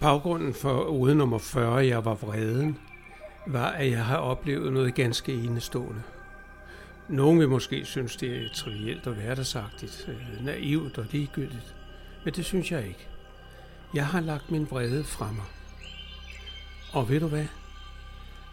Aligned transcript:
Baggrunden 0.00 0.54
for 0.54 0.84
ude 0.84 1.14
nummer 1.14 1.38
40, 1.38 1.86
jeg 1.86 2.04
var 2.04 2.14
vreden, 2.14 2.78
var, 3.46 3.70
at 3.70 3.90
jeg 3.90 4.04
har 4.04 4.16
oplevet 4.16 4.72
noget 4.72 4.94
ganske 4.94 5.32
enestående. 5.32 6.02
Nogen 7.08 7.38
vil 7.40 7.48
måske 7.48 7.84
synes, 7.84 8.16
det 8.16 8.36
er 8.36 8.48
trivielt 8.54 9.06
og 9.06 9.14
hverdagsagtigt, 9.14 10.08
øh, 10.08 10.44
naivt 10.44 10.98
og 10.98 11.06
ligegyldigt, 11.10 11.74
men 12.24 12.34
det 12.34 12.44
synes 12.44 12.72
jeg 12.72 12.86
ikke. 12.86 13.08
Jeg 13.94 14.06
har 14.06 14.20
lagt 14.20 14.50
min 14.50 14.70
vrede 14.70 15.04
fra 15.04 15.32
mig. 15.32 15.44
Og 16.92 17.08
ved 17.08 17.20
du 17.20 17.26
hvad? 17.26 17.46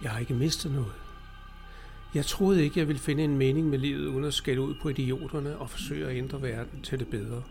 Jeg 0.04 0.12
har 0.12 0.20
ikke 0.20 0.34
mistet 0.34 0.72
noget. 0.72 0.94
Jeg 2.14 2.26
troede 2.26 2.64
ikke, 2.64 2.80
jeg 2.80 2.88
ville 2.88 3.02
finde 3.02 3.24
en 3.24 3.38
mening 3.38 3.68
med 3.68 3.80
livet 3.80 4.08
uden 4.08 4.26
at 4.26 4.34
skælde 4.34 4.62
ud 4.62 4.76
på 4.82 4.90
idioterne 4.90 5.58
og 5.58 5.70
forsøge 5.70 6.08
at 6.08 6.18
ændre 6.18 6.42
verden 6.42 6.82
til 6.84 7.00
det 7.00 7.08
bedre. 7.08 7.44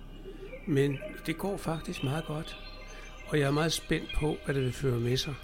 Men 0.67 0.99
det 1.27 1.39
går 1.39 1.57
faktisk 1.57 2.05
meget 2.05 2.27
godt, 2.27 2.57
og 3.29 3.39
jeg 3.39 3.47
er 3.47 3.51
meget 3.51 3.73
spændt 3.73 4.11
på, 4.17 4.37
hvad 4.45 4.55
det 4.55 4.63
vil 4.63 4.73
føre 4.73 5.01
med 5.01 5.17
sig. 5.17 5.35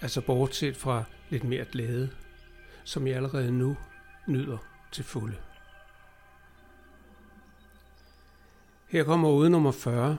Altså 0.00 0.20
bortset 0.20 0.76
fra 0.76 1.04
lidt 1.30 1.44
mere 1.44 1.64
glæde, 1.64 2.10
som 2.84 3.06
jeg 3.06 3.16
allerede 3.16 3.52
nu 3.52 3.76
nyder 4.26 4.58
til 4.92 5.04
fulde. 5.04 5.36
Her 8.88 9.04
kommer 9.04 9.30
ude 9.30 9.50
nummer 9.50 9.72
40. 9.72 10.18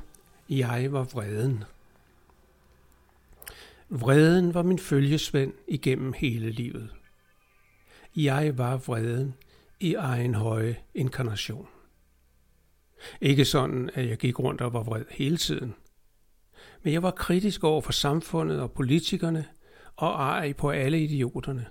Jeg 0.49 0.91
var 0.91 1.03
vreden. 1.03 1.63
Vreden 3.90 4.54
var 4.54 4.62
min 4.62 4.79
følgesvend 4.79 5.54
igennem 5.67 6.13
hele 6.13 6.52
livet. 6.52 6.90
Jeg 8.15 8.57
var 8.57 8.77
vreden 8.77 9.35
i 9.79 9.93
egen 9.93 10.35
høje 10.35 10.77
inkarnation. 10.93 11.68
Ikke 13.21 13.46
sådan, 13.46 13.90
at 13.93 14.07
jeg 14.07 14.18
gik 14.18 14.40
rundt 14.40 14.62
og 14.62 14.74
var 14.74 14.84
vred 14.84 15.05
hele 15.09 15.37
tiden. 15.37 15.76
Men 16.85 16.93
jeg 16.93 17.03
var 17.03 17.11
kritisk 17.11 17.63
over 17.63 17.81
for 17.81 17.91
samfundet 17.91 18.61
og 18.61 18.71
politikerne 18.71 19.45
og 19.95 20.11
ej 20.11 20.53
på 20.53 20.69
alle 20.69 21.03
idioterne. 21.03 21.65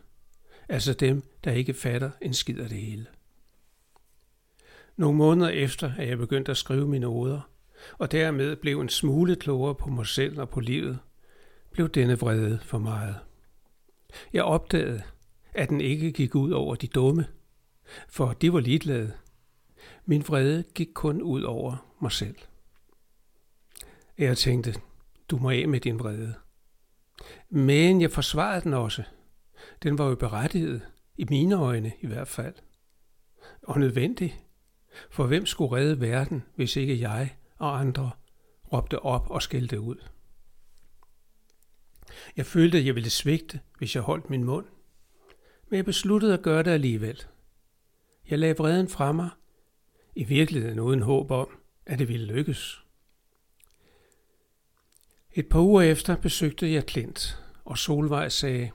Altså 0.69 0.95
dem, 0.95 1.23
der 1.45 1.53
ikke 1.53 1.75
fatter 1.75 2.11
en 2.23 2.35
skid 2.35 2.59
af 2.59 2.69
det 2.69 2.79
hele. 2.79 3.07
Nogle 4.97 5.19
måneder 5.19 5.49
efter, 5.49 5.93
at 5.99 6.09
jeg 6.09 6.19
begyndte 6.19 6.51
at 6.51 6.57
skrive 6.57 6.89
mine 6.89 7.07
oder, 7.07 7.51
og 7.99 8.13
dermed 8.13 8.57
blev 8.57 8.81
en 8.81 8.89
smule 8.89 9.37
klogere 9.37 9.75
på 9.75 9.91
mig 9.91 10.07
selv 10.07 10.41
og 10.41 10.49
på 10.49 10.61
livet, 10.61 10.99
blev 11.71 11.89
denne 11.89 12.19
vrede 12.19 12.59
for 12.63 12.79
meget. 12.79 13.17
Jeg 14.33 14.45
opdagede, 14.45 15.03
at 15.53 15.69
den 15.69 15.81
ikke 15.81 16.13
gik 16.13 16.35
ud 16.35 16.51
over 16.51 16.75
de 16.75 16.87
dumme, 16.87 17.27
for 18.09 18.33
de 18.33 18.53
var 18.53 18.61
ligeglade. 18.61 19.13
Min 20.05 20.25
vrede 20.29 20.65
gik 20.75 20.89
kun 20.95 21.23
ud 21.23 21.43
over 21.43 21.95
mig 22.01 22.13
selv. 22.13 22.37
Jeg 24.19 24.39
tænkte, 24.39 24.75
du 25.31 25.37
må 25.39 25.51
af 25.51 25.69
med 25.69 25.81
din 25.81 25.99
vrede. 25.99 26.35
Men 27.51 28.01
jeg 28.01 28.11
forsvarede 28.11 28.61
den 28.61 28.75
også. 28.75 29.03
Den 29.83 29.99
var 29.99 30.09
jo 30.09 30.15
berettiget, 30.15 30.83
i 31.17 31.27
mine 31.31 31.55
øjne 31.55 31.93
i 32.01 32.07
hvert 32.07 32.29
fald. 32.29 32.55
Og 33.63 33.79
nødvendig. 33.79 34.41
For 35.11 35.27
hvem 35.27 35.47
skulle 35.47 35.77
redde 35.77 36.01
verden, 36.01 36.45
hvis 36.57 36.77
ikke 36.77 37.01
jeg 37.01 37.37
og 37.57 37.81
andre 37.81 38.11
råbte 38.73 39.01
op 39.01 39.31
og 39.31 39.43
skældte 39.43 39.81
ud? 39.81 39.97
Jeg 42.37 42.47
følte, 42.47 42.79
at 42.79 42.87
jeg 42.87 42.95
ville 42.95 43.11
svigte, 43.11 43.61
hvis 43.79 43.95
jeg 43.95 44.03
holdt 44.03 44.31
min 44.31 44.45
mund. 44.45 44.67
Men 45.69 45.77
jeg 45.77 45.85
besluttede 45.85 46.35
at 46.35 46.43
gøre 46.43 46.63
det 46.63 46.71
alligevel. 46.71 47.23
Jeg 48.31 48.39
lagde 48.39 48.57
vreden 48.57 48.89
fra 48.89 49.13
mig, 49.13 49.31
i 50.15 50.25
virkeligheden 50.25 50.81
uden 50.81 51.03
håb 51.03 51.31
om, 51.31 51.49
at 51.87 51.99
det 51.99 52.09
ville 52.09 52.27
lykkes. 52.27 52.84
Et 55.37 55.49
par 55.49 55.61
uger 55.61 55.83
efter 55.83 56.17
besøgte 56.17 56.73
jeg 56.73 56.87
Klint, 56.87 57.43
og 57.65 57.79
Solvej 57.79 58.29
sagde, 58.29 58.71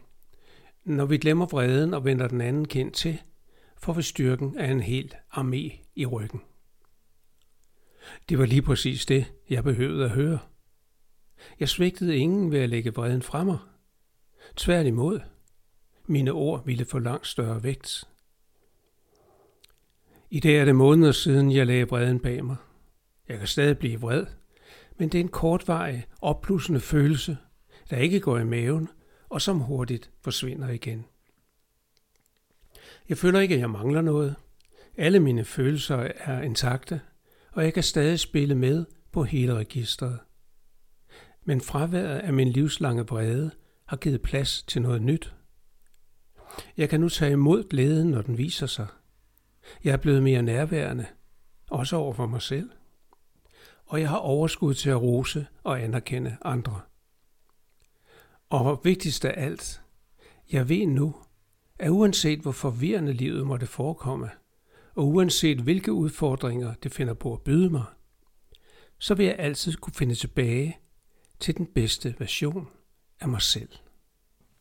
når 0.84 1.06
vi 1.06 1.18
glemmer 1.18 1.46
vreden 1.46 1.94
og 1.94 2.06
vender 2.06 2.28
den 2.28 2.42
anden 2.42 2.68
kendt 2.68 2.96
til, 2.96 3.22
får 3.78 3.94
vi 3.94 4.02
styrken 4.02 4.58
af 4.58 4.72
en 4.72 4.82
hel 4.82 5.16
armé 5.38 5.92
i 5.96 6.06
ryggen. 6.06 6.42
Det 8.30 8.40
var 8.40 8.46
lige 8.46 8.62
præcis 8.62 9.06
det, 9.06 9.34
jeg 9.50 9.64
behøvede 9.64 10.06
at 10.06 10.12
høre. 10.12 10.40
Jeg 11.60 11.70
svigtede 11.70 12.18
ingen 12.18 12.52
ved 12.52 12.60
at 12.60 12.70
lægge 12.70 12.94
vreden 12.94 13.22
fra 13.22 13.44
mig. 13.44 13.58
Tværtimod. 14.56 15.20
Mine 16.06 16.32
ord 16.32 16.66
ville 16.66 16.86
få 16.86 17.00
langt 17.00 17.28
større 17.28 17.64
vægt. 17.64 18.04
I 20.30 20.40
dag 20.40 20.56
er 20.56 20.66
det 20.66 20.76
måneder 20.76 21.12
siden, 21.12 21.52
jeg 21.52 21.68
lagde 21.68 21.88
vreden 21.88 22.20
bag 22.20 22.46
mig. 22.46 22.56
Jeg 23.28 23.38
kan 23.38 23.48
stadig 23.48 23.78
blive 23.78 24.00
vred, 24.00 24.26
men 25.00 25.10
det 25.10 25.18
er 25.18 25.24
en 25.24 25.30
kortvarig, 25.30 26.06
opblussende 26.22 26.80
følelse, 26.80 27.38
der 27.90 27.98
ikke 27.98 28.20
går 28.20 28.38
i 28.38 28.44
maven 28.44 28.90
og 29.30 29.42
som 29.42 29.60
hurtigt 29.60 30.12
forsvinder 30.22 30.70
igen. 30.70 31.06
Jeg 33.10 33.18
føler 33.18 33.40
ikke, 33.40 33.56
at 33.56 33.62
jeg 33.62 33.70
mangler 33.70 34.02
noget. 34.02 34.36
Alle 34.98 35.20
mine 35.20 35.46
følelser 35.46 36.08
er 36.16 36.42
intakte, 36.42 37.02
og 37.52 37.64
jeg 37.64 37.74
kan 37.74 37.84
stadig 37.84 38.20
spille 38.20 38.56
med 38.56 38.86
på 39.12 39.24
hele 39.24 39.56
registret. 39.56 40.20
Men 41.46 41.62
fraværet 41.62 42.20
af 42.20 42.34
min 42.34 42.50
livslange 42.50 43.06
brede 43.06 43.52
har 43.86 43.98
givet 43.98 44.22
plads 44.22 44.64
til 44.64 44.82
noget 44.82 45.02
nyt. 45.02 45.34
Jeg 46.78 46.90
kan 46.90 47.00
nu 47.00 47.10
tage 47.10 47.32
imod 47.32 47.70
glæden, 47.70 48.10
når 48.10 48.22
den 48.22 48.38
viser 48.38 48.68
sig. 48.68 48.88
Jeg 49.84 49.94
er 49.94 49.98
blevet 49.98 50.24
mere 50.24 50.42
nærværende, 50.42 51.06
også 51.70 51.96
over 51.96 52.14
for 52.14 52.26
mig 52.26 52.42
selv 52.42 52.70
og 53.90 54.02
jeg 54.02 54.10
har 54.10 54.18
overskud 54.18 54.74
til 54.74 54.90
at 54.90 55.02
rose 55.02 55.48
og 55.64 55.82
anerkende 55.84 56.38
andre. 56.42 56.82
Og 58.50 58.82
vigtigst 58.84 59.26
af 59.26 59.44
alt, 59.44 59.82
jeg 60.52 60.70
ved 60.70 60.88
nu, 60.88 61.16
at 61.80 61.90
uanset 61.90 62.40
hvor 62.40 62.52
forvirrende 62.52 63.14
livet 63.14 63.48
måtte 63.48 63.68
forekomme, 63.68 64.30
og 64.96 65.08
uanset 65.08 65.60
hvilke 65.60 65.94
udfordringer 65.94 66.74
det 66.74 66.94
finder 66.94 67.14
på 67.14 67.34
at 67.34 67.42
byde 67.42 67.70
mig, 67.70 67.86
så 68.98 69.16
vil 69.16 69.26
jeg 69.26 69.36
altid 69.40 69.74
kunne 69.74 69.94
finde 69.94 70.16
tilbage 70.16 70.78
til 71.40 71.58
den 71.58 71.66
bedste 71.66 72.16
version 72.20 72.68
af 73.20 73.30
mig 73.30 73.42
selv. 73.42 73.70